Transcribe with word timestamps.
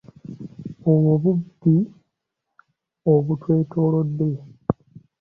Obubbi 0.91 1.75
obutwetoolodde. 3.13 4.29